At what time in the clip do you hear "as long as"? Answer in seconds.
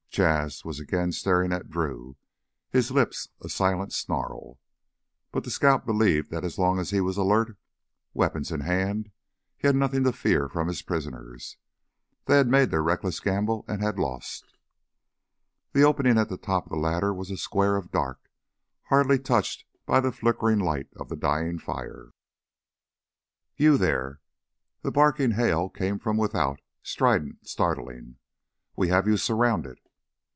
6.43-6.89